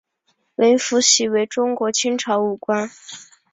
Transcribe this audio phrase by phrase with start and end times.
[0.55, 2.89] 林福喜为中国清朝武官。